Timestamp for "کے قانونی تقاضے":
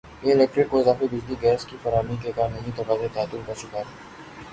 2.23-3.07